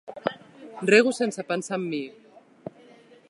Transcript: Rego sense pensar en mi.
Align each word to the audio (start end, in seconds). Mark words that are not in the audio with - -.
Rego 0.93 1.11
sense 1.19 1.45
pensar 1.51 1.79
en 1.81 1.87
mi. 1.93 2.03